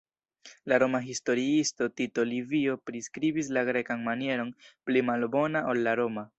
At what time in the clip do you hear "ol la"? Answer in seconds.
5.75-5.99